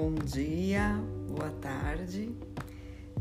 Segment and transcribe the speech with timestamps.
[0.00, 0.94] Bom dia,
[1.26, 2.30] boa tarde.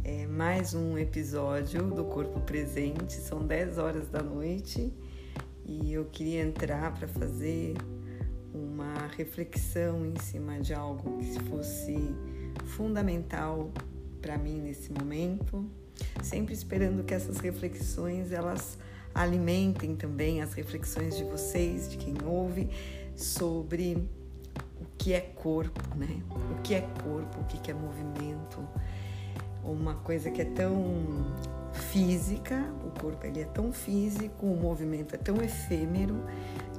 [0.03, 3.13] É mais um episódio do Corpo Presente.
[3.13, 4.93] São 10 horas da noite
[5.65, 7.73] e eu queria entrar para fazer
[8.53, 11.97] uma reflexão em cima de algo que fosse
[12.63, 13.71] fundamental
[14.21, 15.65] para mim nesse momento,
[16.21, 18.77] sempre esperando que essas reflexões elas
[19.15, 22.69] alimentem também as reflexões de vocês, de quem ouve,
[23.15, 24.07] sobre
[24.97, 26.21] que é corpo, né?
[26.51, 28.67] O que é corpo, o que é movimento.
[29.63, 31.25] Uma coisa que é tão
[31.73, 36.23] física, o corpo ele é tão físico, o movimento é tão efêmero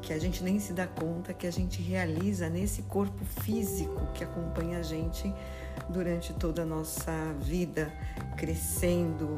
[0.00, 4.24] que a gente nem se dá conta que a gente realiza nesse corpo físico que
[4.24, 5.32] acompanha a gente
[5.88, 7.92] durante toda a nossa vida,
[8.36, 9.34] crescendo,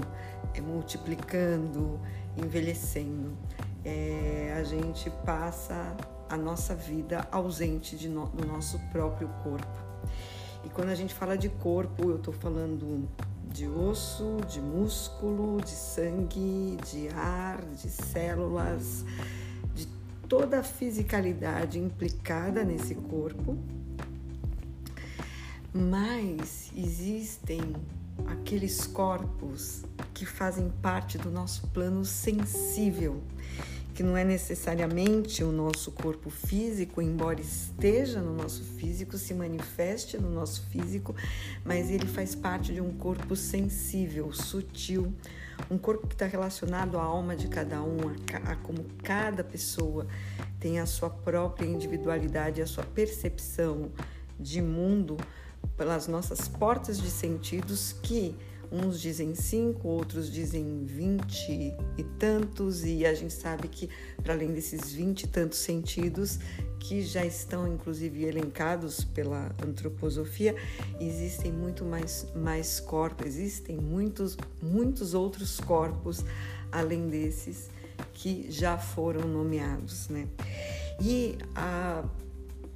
[0.55, 1.99] eh, multiplicando,
[2.37, 3.37] envelhecendo.
[3.85, 5.97] É, a gente passa
[6.31, 9.67] a nossa vida ausente no, do nosso próprio corpo.
[10.65, 13.09] E quando a gente fala de corpo, eu estou falando
[13.53, 19.05] de osso, de músculo, de sangue, de ar, de células,
[19.75, 19.87] de
[20.29, 23.59] toda a fisicalidade implicada nesse corpo.
[25.75, 27.61] Mas existem
[28.27, 29.83] aqueles corpos
[30.15, 33.21] que fazem parte do nosso plano sensível,
[34.01, 40.17] que não é necessariamente o nosso corpo físico, embora esteja no nosso físico, se manifeste
[40.17, 41.15] no nosso físico,
[41.63, 45.13] mas ele faz parte de um corpo sensível, sutil,
[45.71, 47.99] um corpo que está relacionado à alma de cada um,
[48.33, 50.07] a, a como cada pessoa
[50.59, 53.93] tem a sua própria individualidade, a sua percepção
[54.39, 55.19] de mundo
[55.77, 58.35] pelas nossas portas de sentidos que
[58.71, 63.89] uns dizem cinco, outros dizem vinte e tantos, e a gente sabe que,
[64.23, 66.39] para além desses vinte e tantos sentidos,
[66.79, 70.55] que já estão inclusive elencados pela antroposofia,
[70.99, 76.25] existem muito mais, mais corpos, existem muitos, muitos outros corpos
[76.73, 77.69] além desses
[78.15, 80.27] que já foram nomeados, né?
[81.01, 82.05] E a,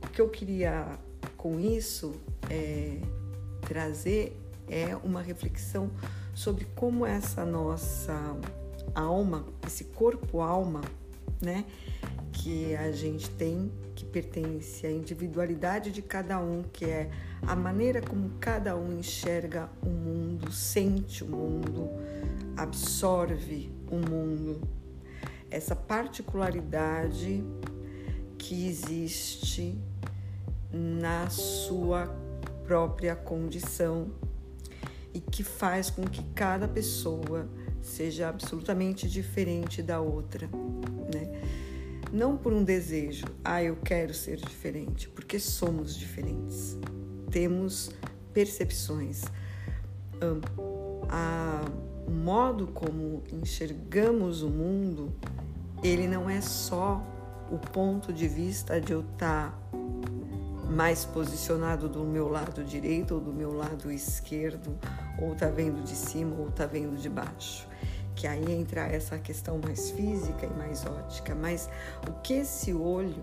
[0.03, 0.99] o que eu queria
[1.37, 2.15] com isso
[2.51, 2.99] é,
[3.63, 4.37] trazer
[4.69, 5.91] é uma reflexão
[6.35, 8.37] sobre como essa nossa
[8.95, 10.81] alma, esse corpo-alma,
[11.41, 11.65] né,
[12.33, 17.11] que a gente tem, que pertence à individualidade de cada um, que é
[17.47, 21.89] a maneira como cada um enxerga o mundo, sente o mundo,
[22.57, 24.61] absorve o mundo.
[25.51, 27.45] Essa particularidade
[28.37, 29.79] que existe
[30.73, 32.07] na sua
[32.67, 34.11] própria condição
[35.15, 37.49] e que faz com que cada pessoa
[37.81, 40.49] seja absolutamente diferente da outra,
[41.15, 41.41] né?
[42.13, 46.77] Não por um desejo, ah, eu quero ser diferente, porque somos diferentes.
[47.31, 47.91] Temos
[48.33, 49.23] percepções.
[52.07, 55.13] o modo como enxergamos o mundo,
[55.83, 57.03] ele não é só
[57.51, 59.79] o ponto de vista de eu estar tá
[60.71, 64.79] mais posicionado do meu lado direito ou do meu lado esquerdo,
[65.21, 67.69] ou tá vendo de cima ou tá vendo de baixo.
[68.15, 71.35] Que aí entra essa questão mais física e mais ótica.
[71.35, 71.69] Mas
[72.09, 73.21] o que esse olho,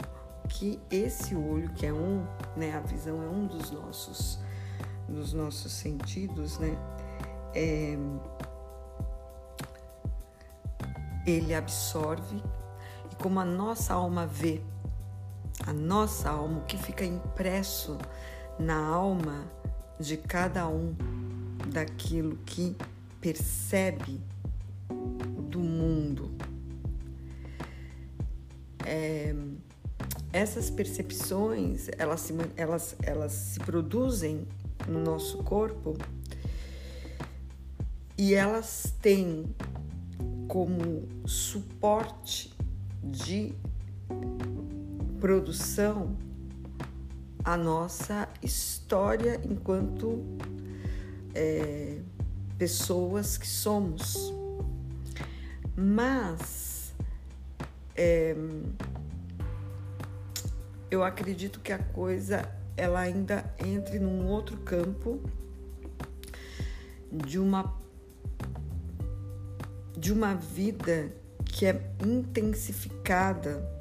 [0.49, 2.25] que esse olho que é um,
[2.55, 4.39] né, a visão é um dos nossos,
[5.07, 6.77] dos nossos sentidos, né?
[7.53, 7.97] É,
[11.25, 12.41] ele absorve
[13.11, 14.61] e como a nossa alma vê
[15.65, 17.97] a nossa alma, o que fica impresso
[18.57, 19.45] na alma
[19.99, 20.95] de cada um
[21.67, 22.75] daquilo que
[23.19, 24.19] percebe
[25.49, 26.31] do mundo.
[28.85, 29.33] É,
[30.33, 34.47] essas percepções elas se, elas, elas se produzem
[34.87, 35.95] no nosso corpo
[38.17, 39.45] e elas têm
[40.47, 42.53] como suporte
[43.03, 43.53] de
[45.21, 46.17] produção
[47.45, 50.19] a nossa história enquanto
[51.35, 51.99] é,
[52.57, 54.33] pessoas que somos.
[55.75, 56.91] Mas
[57.95, 58.35] é,
[60.89, 65.21] eu acredito que a coisa ela ainda entre num outro campo
[67.11, 67.79] de uma
[69.95, 71.13] de uma vida
[71.45, 73.80] que é intensificada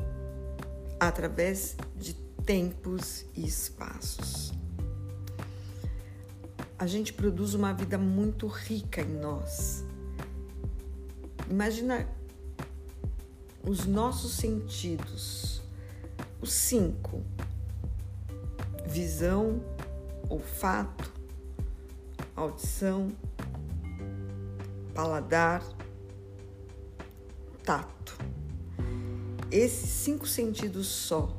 [1.00, 2.12] através de
[2.44, 4.52] tempos e espaços.
[6.78, 9.84] A gente produz uma vida muito rica em nós.
[11.48, 12.06] Imagina
[13.66, 15.62] os nossos sentidos,
[16.40, 17.22] os cinco:
[18.86, 19.62] visão,
[20.28, 21.12] olfato,
[22.36, 23.08] audição,
[24.94, 25.62] paladar,
[27.64, 27.99] tato.
[29.52, 31.36] Esses cinco sentidos só,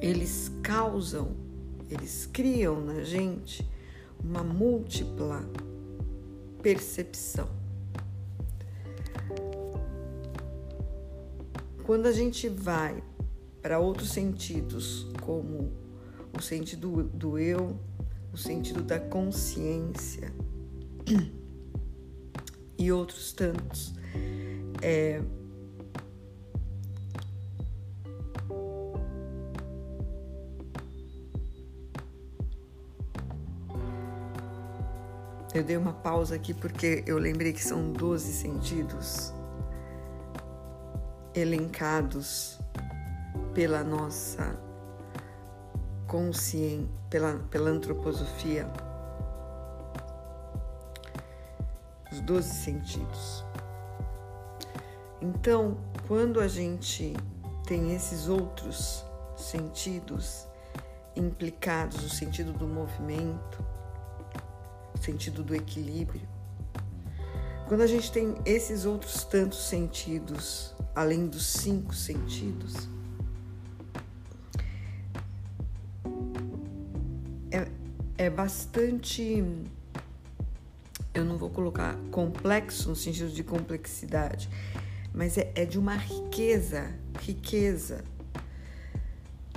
[0.00, 1.34] eles causam,
[1.90, 3.68] eles criam na gente
[4.22, 5.44] uma múltipla
[6.62, 7.48] percepção.
[11.82, 13.02] Quando a gente vai
[13.60, 15.72] para outros sentidos, como
[16.38, 17.76] o sentido do eu,
[18.32, 20.32] o sentido da consciência
[22.78, 23.92] e outros tantos,
[24.80, 25.20] é,
[35.56, 39.32] Eu dei uma pausa aqui porque eu lembrei que são 12 sentidos
[41.34, 42.60] elencados
[43.54, 44.54] pela nossa
[46.06, 48.70] consciência, pela, pela antroposofia.
[52.12, 53.42] Os 12 sentidos.
[55.22, 57.16] Então, quando a gente
[57.66, 60.46] tem esses outros sentidos
[61.16, 63.64] implicados, o sentido do movimento,
[65.06, 66.28] sentido do equilíbrio,
[67.68, 72.88] quando a gente tem esses outros tantos sentidos, além dos cinco sentidos,
[77.50, 77.68] é,
[78.18, 79.44] é bastante.
[81.14, 84.48] Eu não vou colocar complexo no sentido de complexidade,
[85.14, 88.04] mas é, é de uma riqueza, riqueza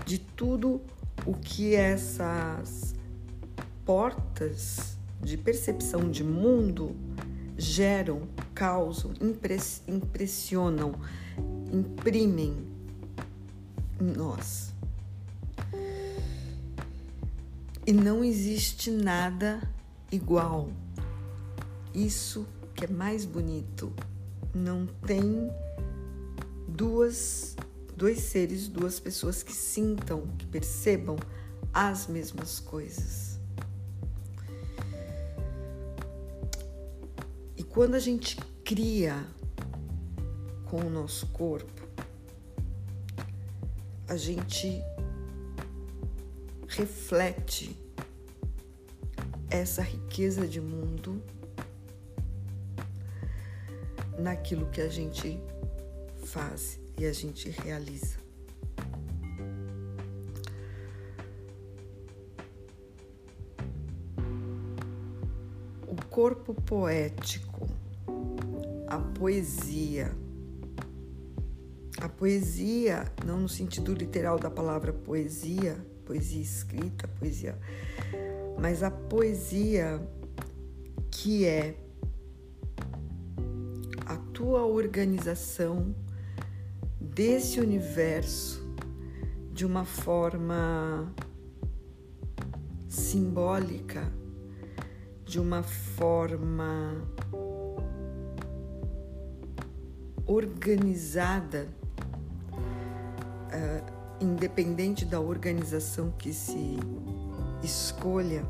[0.05, 0.81] de tudo
[1.25, 2.95] o que essas
[3.83, 6.95] portas de percepção de mundo
[7.57, 9.11] geram, causam,
[9.87, 10.93] impressionam,
[11.71, 12.67] imprimem
[13.99, 14.73] em nós.
[17.85, 19.61] E não existe nada
[20.11, 20.69] igual.
[21.93, 23.91] Isso que é mais bonito.
[24.53, 25.51] Não tem
[26.67, 27.55] duas
[27.99, 31.17] dois seres, duas pessoas que sintam, que percebam
[31.73, 33.38] as mesmas coisas.
[37.69, 38.35] Quando a gente
[38.65, 39.25] cria
[40.65, 41.87] com o nosso corpo,
[44.07, 44.81] a gente
[46.67, 47.75] reflete
[49.49, 51.21] essa riqueza de mundo
[54.17, 55.39] naquilo que a gente
[56.25, 58.17] faz e a gente realiza.
[65.87, 67.48] O corpo poético
[68.89, 70.15] a poesia.
[72.01, 77.59] A poesia, não no sentido literal da palavra poesia, poesia escrita, poesia,
[78.59, 80.01] mas a poesia
[81.11, 81.75] que é
[84.05, 85.93] a tua organização
[86.99, 88.67] desse universo
[89.51, 91.13] de uma forma
[92.87, 94.11] simbólica,
[95.25, 97.07] de uma forma
[100.29, 101.67] organizada,
[102.53, 106.77] uh, independente da organização que se
[107.63, 108.43] escolha,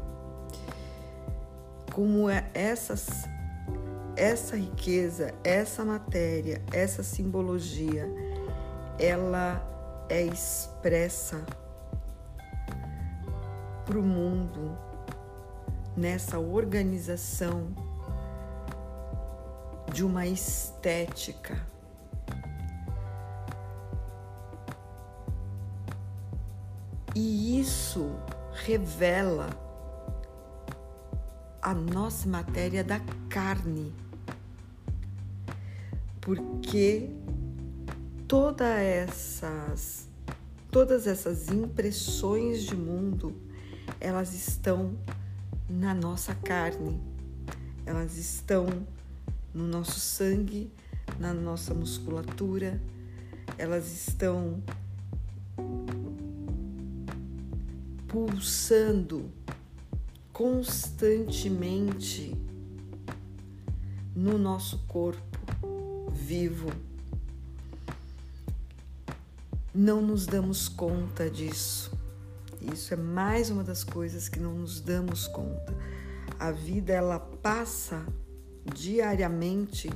[1.94, 3.08] como é essas,
[4.18, 8.06] essa riqueza, essa matéria, essa simbologia,
[9.00, 9.66] ela
[10.10, 11.46] é expressa
[13.86, 14.78] para o mundo
[15.96, 17.74] nessa organização
[19.94, 21.69] de uma estética.
[27.22, 28.16] E isso
[28.64, 29.50] revela
[31.62, 33.94] a nossa matéria da carne.
[36.22, 37.10] Porque
[38.26, 40.08] todas essas
[40.72, 43.36] todas essas impressões de mundo,
[44.00, 44.98] elas estão
[45.70, 47.02] na nossa carne.
[47.86, 48.66] Elas estão
[49.54, 50.72] no nosso sangue,
[51.20, 52.82] na nossa musculatura,
[53.58, 54.64] elas estão
[58.10, 59.32] pulsando
[60.34, 62.36] constantemente
[64.16, 66.70] no nosso corpo vivo.
[69.74, 71.98] Não nos damos conta disso.
[72.74, 75.74] Isso é mais uma das coisas que não nos damos conta.
[76.40, 78.04] A vida ela passa
[78.74, 79.88] diariamente,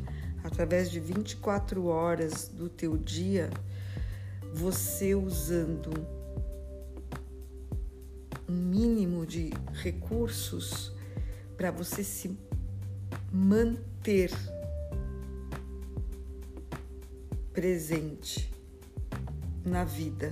[0.44, 3.50] através de 24 horas do teu dia,
[4.54, 6.23] você usando
[8.48, 10.92] um mínimo de recursos
[11.56, 12.38] para você se
[13.32, 14.32] manter
[17.54, 18.52] presente
[19.66, 20.32] na vida.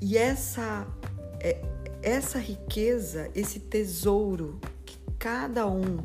[0.00, 0.86] E essa
[1.40, 1.60] é,
[2.04, 5.98] essa riqueza, esse tesouro que cada um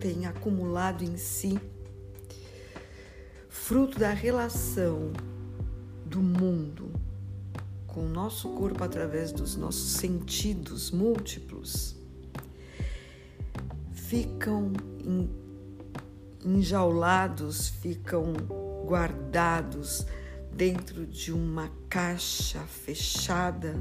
[0.00, 1.58] tem acumulado em si,
[3.50, 5.12] fruto da relação
[6.06, 6.90] do mundo
[7.96, 11.96] com o nosso corpo através dos nossos sentidos múltiplos,
[13.90, 14.70] ficam
[16.44, 18.34] enjaulados, ficam
[18.84, 20.04] guardados
[20.52, 23.74] dentro de uma caixa fechada.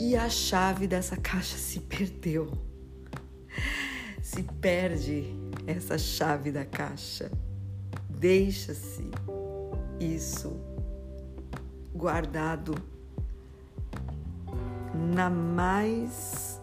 [0.00, 2.50] E a chave dessa caixa se perdeu.
[4.20, 5.32] Se perde
[5.64, 7.30] essa chave da caixa.
[8.10, 9.10] Deixa-se
[10.04, 10.60] isso
[11.94, 12.74] guardado
[14.94, 16.60] na mais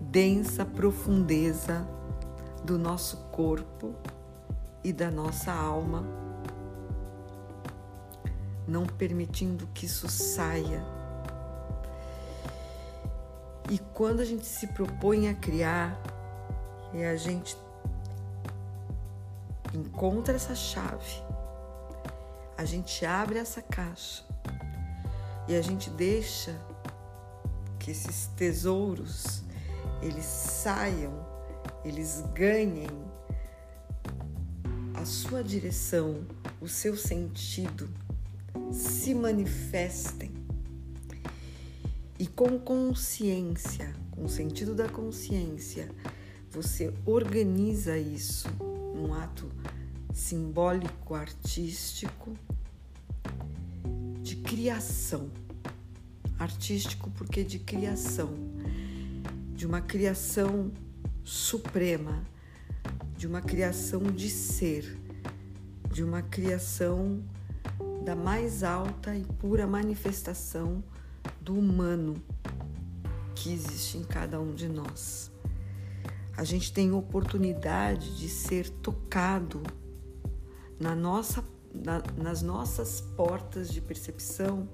[0.00, 1.86] densa profundeza
[2.64, 3.94] do nosso corpo
[4.82, 6.04] e da nossa alma,
[8.66, 10.82] não permitindo que isso saia.
[13.68, 16.00] E quando a gente se propõe a criar
[16.94, 17.56] e a gente
[19.74, 21.25] encontra essa chave,
[22.56, 24.24] a gente abre essa caixa
[25.48, 26.58] e a gente deixa
[27.78, 29.42] que esses tesouros
[30.02, 31.36] eles saiam
[31.86, 32.88] eles ganhem
[34.92, 36.26] a sua direção,
[36.60, 37.88] o seu sentido,
[38.72, 40.32] se manifestem.
[42.18, 45.88] E com consciência, com o sentido da consciência,
[46.50, 49.48] você organiza isso num ato
[50.16, 52.32] simbólico, artístico,
[54.22, 55.30] de criação.
[56.38, 58.34] Artístico porque de criação,
[59.54, 60.72] de uma criação
[61.22, 62.24] suprema,
[63.14, 64.98] de uma criação de ser,
[65.92, 67.22] de uma criação
[68.02, 70.82] da mais alta e pura manifestação
[71.42, 72.14] do humano
[73.34, 75.30] que existe em cada um de nós.
[76.34, 79.62] A gente tem oportunidade de ser tocado
[80.78, 81.42] na nossa,
[81.74, 84.68] na, nas nossas portas de percepção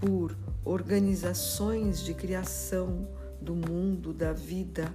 [0.00, 3.08] por organizações de criação
[3.40, 4.94] do mundo, da vida,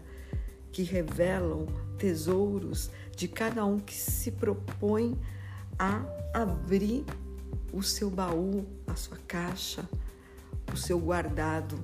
[0.71, 5.19] que revelam tesouros de cada um que se propõe
[5.77, 7.05] a abrir
[7.73, 9.87] o seu baú, a sua caixa,
[10.71, 11.79] o seu guardado,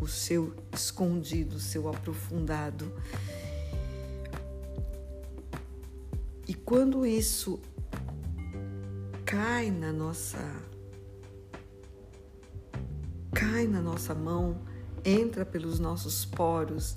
[0.00, 2.92] o seu escondido, o seu aprofundado.
[6.46, 7.60] E quando isso
[9.34, 10.38] cai na nossa
[13.34, 14.62] cai na nossa mão,
[15.04, 16.96] entra pelos nossos poros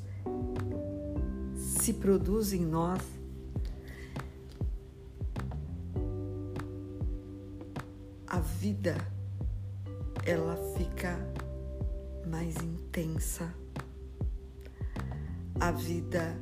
[1.56, 3.02] se produz em nós.
[8.28, 8.96] A vida
[10.24, 11.18] ela fica
[12.28, 13.52] mais intensa.
[15.60, 16.38] A vida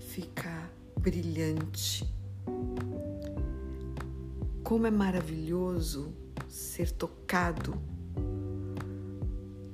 [0.00, 0.68] fica
[0.98, 2.17] brilhante.
[4.68, 6.14] Como é maravilhoso
[6.46, 7.80] ser tocado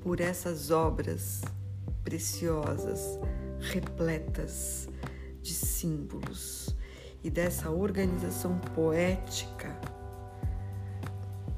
[0.01, 1.41] por essas obras
[2.05, 3.19] preciosas,
[3.59, 4.89] repletas
[5.43, 6.77] de símbolos
[7.25, 9.77] e dessa organização poética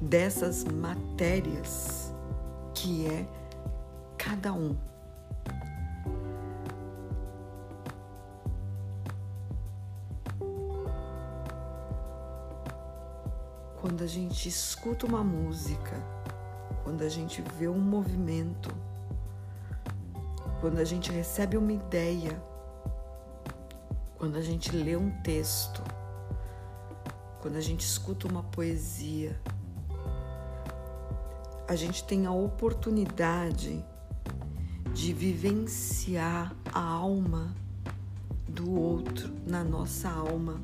[0.01, 2.11] dessas matérias
[2.73, 3.27] que é
[4.17, 4.86] cada um.
[13.79, 15.95] Quando a gente escuta uma música,
[16.83, 18.69] quando a gente vê um movimento,
[20.59, 22.41] quando a gente recebe uma ideia,
[24.17, 25.83] quando a gente lê um texto,
[27.39, 29.39] quando a gente escuta uma poesia,
[31.67, 33.85] a gente tem a oportunidade
[34.93, 37.53] de vivenciar a alma
[38.47, 40.59] do outro na nossa alma.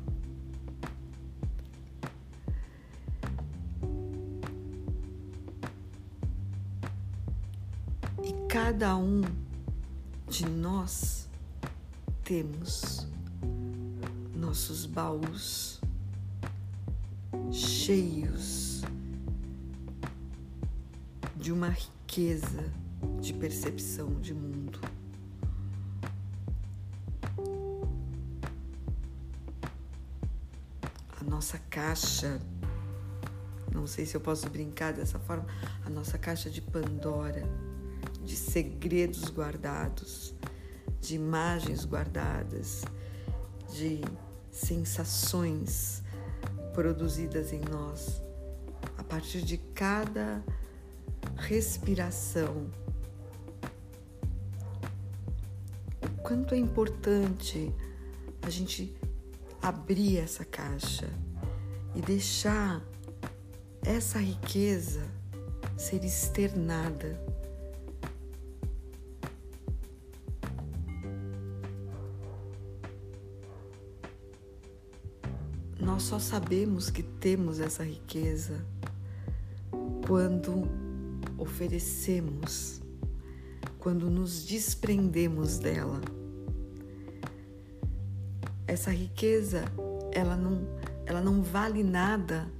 [8.54, 9.20] Cada um
[10.28, 11.28] de nós
[12.22, 13.04] temos
[14.32, 15.80] nossos baús
[17.50, 18.82] cheios
[21.34, 22.72] de uma riqueza
[23.20, 24.78] de percepção de mundo.
[31.20, 32.40] A nossa caixa
[33.74, 35.44] não sei se eu posso brincar dessa forma,
[35.84, 37.42] a nossa caixa de Pandora,
[38.24, 40.34] de segredos guardados,
[41.00, 42.82] de imagens guardadas,
[43.72, 44.00] de
[44.50, 46.02] sensações
[46.72, 48.22] produzidas em nós
[48.96, 50.42] a partir de cada
[51.36, 52.70] respiração.
[56.02, 57.72] O quanto é importante
[58.42, 58.94] a gente
[59.60, 61.08] abrir essa caixa
[61.94, 62.82] e deixar
[63.82, 65.02] essa riqueza
[65.76, 67.23] ser externada.
[75.94, 78.66] Nós só sabemos que temos essa riqueza
[80.04, 80.68] quando
[81.38, 82.82] oferecemos,
[83.78, 86.00] quando nos desprendemos dela.
[88.66, 89.66] Essa riqueza,
[90.10, 90.66] ela não,
[91.06, 92.50] ela não vale nada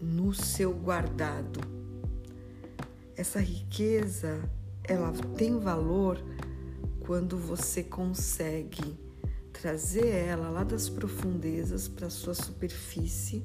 [0.00, 1.58] no seu guardado.
[3.16, 4.48] Essa riqueza,
[4.84, 6.22] ela tem valor
[7.00, 9.09] quando você consegue
[9.60, 13.44] trazer ela lá das profundezas para sua superfície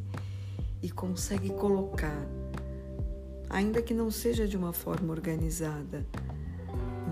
[0.82, 2.26] e consegue colocar
[3.50, 6.06] ainda que não seja de uma forma organizada,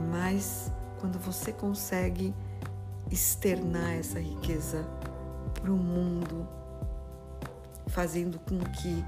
[0.09, 2.33] mas quando você consegue
[3.11, 4.87] externar essa riqueza
[5.53, 6.47] para o mundo,
[7.87, 9.03] fazendo com que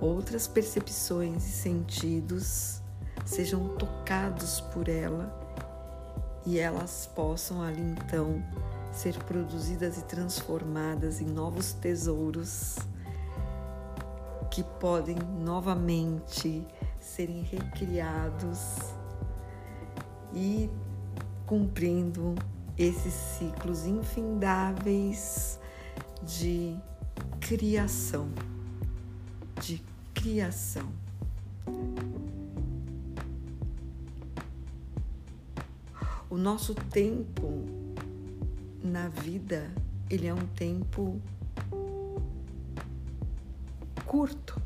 [0.00, 2.80] outras percepções e sentidos
[3.24, 5.36] sejam tocados por ela
[6.48, 8.42] e elas possam ali então
[8.90, 12.78] ser produzidas e transformadas em novos tesouros
[14.50, 16.66] que podem novamente
[16.98, 18.78] serem recriados
[20.32, 20.70] e
[21.44, 22.34] cumprindo
[22.78, 25.60] esses ciclos infindáveis
[26.22, 26.74] de
[27.40, 28.30] criação,
[29.60, 30.88] de criação.
[36.38, 37.64] Nosso tempo
[38.80, 39.68] na vida,
[40.08, 41.20] ele é um tempo
[44.06, 44.62] curto.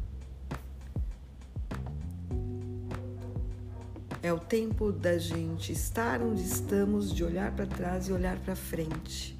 [4.22, 8.54] É o tempo da gente estar onde estamos, de olhar para trás e olhar para
[8.54, 9.34] frente,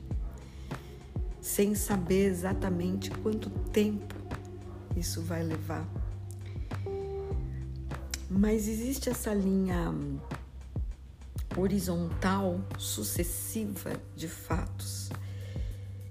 [1.39, 4.15] sem saber exatamente quanto tempo
[4.97, 5.87] isso vai levar.
[8.31, 9.93] Mas existe essa linha
[11.57, 15.11] horizontal sucessiva de fatos.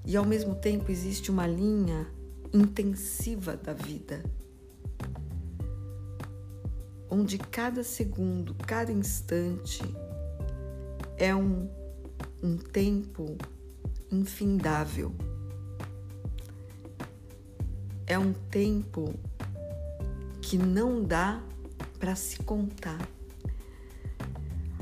[0.05, 2.07] E ao mesmo tempo existe uma linha
[2.53, 4.23] intensiva da vida,
[7.09, 9.83] onde cada segundo, cada instante
[11.17, 11.69] é um,
[12.41, 13.37] um tempo
[14.11, 15.13] infindável.
[18.07, 19.13] É um tempo
[20.41, 21.41] que não dá
[21.99, 23.07] para se contar.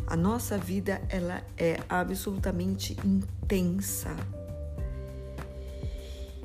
[0.10, 4.10] A nossa vida ela é absolutamente intensa.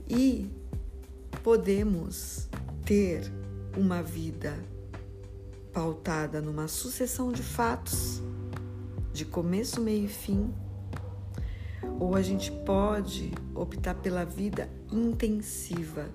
[0.07, 0.51] E
[1.43, 2.47] podemos
[2.85, 3.23] ter
[3.75, 4.55] uma vida
[5.73, 8.23] pautada numa sucessão de fatos,
[9.15, 10.53] de começo, meio e fim,
[11.99, 16.07] ou a gente pode optar pela vida intensiva,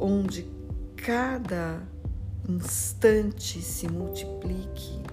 [0.00, 0.48] onde
[0.96, 1.86] cada
[2.48, 5.05] instante se multiplique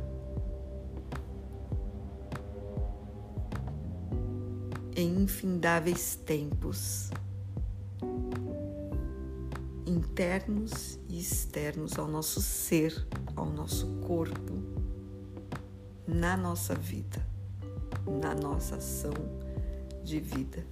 [4.96, 7.10] em infindáveis tempos
[9.86, 14.54] internos e externos ao nosso ser, ao nosso corpo,
[16.08, 17.26] na nossa vida,
[18.22, 19.14] na nossa ação
[20.04, 20.66] de vida.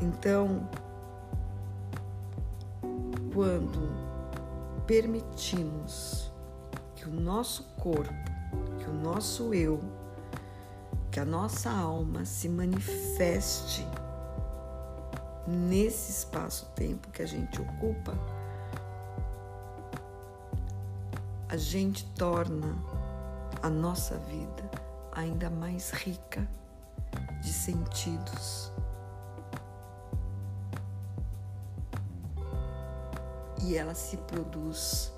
[0.00, 0.68] Então,
[3.32, 3.80] quando
[4.86, 6.30] permitimos
[6.94, 8.12] que o nosso corpo,
[8.78, 9.82] que o nosso eu,
[11.14, 13.86] que a nossa alma se manifeste
[15.46, 18.18] nesse espaço-tempo que a gente ocupa,
[21.48, 22.76] a gente torna
[23.62, 24.68] a nossa vida
[25.12, 26.48] ainda mais rica
[27.40, 28.72] de sentidos.
[33.62, 35.12] E ela se produz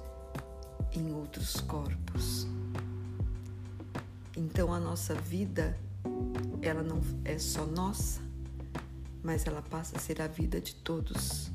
[0.93, 2.47] em outros corpos.
[4.37, 5.86] Então a nossa vida,
[6.63, 8.21] ela não é só nossa,
[9.23, 11.51] mas ela passa a ser a vida de todos.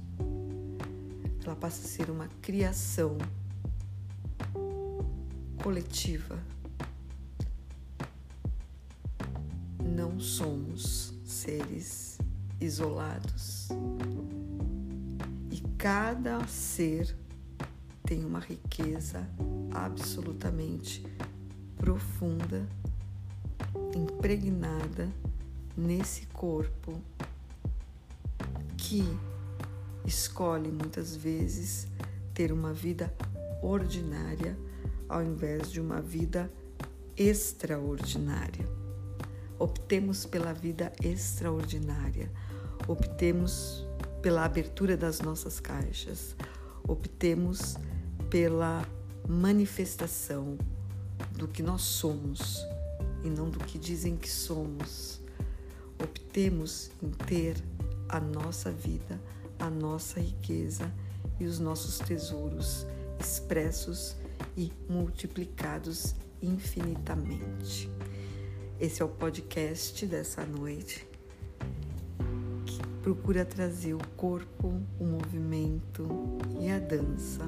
[1.43, 3.17] Ela passa a ser uma criação
[5.61, 6.37] coletiva.
[9.79, 12.17] Não somos seres
[12.59, 13.69] isolados.
[15.49, 17.15] E cada ser
[18.03, 19.27] tem uma riqueza
[19.73, 21.05] absolutamente
[21.77, 22.67] profunda,
[23.95, 25.09] impregnada
[25.75, 27.01] nesse corpo
[28.77, 29.03] que
[30.05, 31.87] escolhe muitas vezes
[32.33, 33.13] ter uma vida
[33.61, 34.57] ordinária
[35.07, 36.51] ao invés de uma vida
[37.15, 38.67] extraordinária.
[39.59, 42.31] Optemos pela vida extraordinária,
[42.87, 43.85] optemos
[44.21, 46.35] pela abertura das nossas caixas,
[46.87, 47.75] optemos
[48.29, 48.83] pela
[49.27, 50.57] manifestação
[51.37, 52.65] do que nós somos
[53.23, 55.21] e não do que dizem que somos.
[56.01, 57.55] Optemos em ter
[58.09, 59.21] a nossa vida,
[59.59, 60.91] a nossa riqueza
[61.39, 62.85] e os nossos tesouros
[63.19, 64.15] expressos
[64.57, 67.89] e multiplicados infinitamente.
[68.79, 71.07] Esse é o podcast dessa noite
[72.65, 76.07] que procura trazer o corpo, o movimento
[76.59, 77.47] e a dança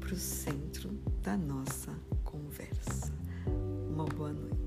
[0.00, 0.90] para o centro
[1.22, 1.92] da nossa
[2.24, 3.12] conversa.
[3.90, 4.57] Uma boa noite.